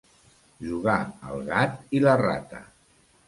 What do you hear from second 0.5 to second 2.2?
Jugar al gat i la